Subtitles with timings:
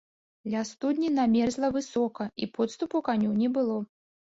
[0.53, 3.81] Ля студні намерзла высока, і подступу каню не было.